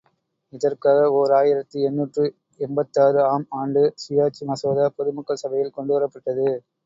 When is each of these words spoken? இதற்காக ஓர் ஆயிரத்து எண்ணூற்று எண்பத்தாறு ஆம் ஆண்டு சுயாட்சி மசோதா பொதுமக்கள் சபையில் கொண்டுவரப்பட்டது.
இதற்காக 0.53 1.01
ஓர் 1.17 1.31
ஆயிரத்து 1.31 1.83
எண்ணூற்று 1.89 2.23
எண்பத்தாறு 2.59 3.19
ஆம் 3.27 3.47
ஆண்டு 3.59 3.83
சுயாட்சி 4.03 4.43
மசோதா 4.45 4.87
பொதுமக்கள் 4.97 5.43
சபையில் 5.43 5.75
கொண்டுவரப்பட்டது. 5.77 6.49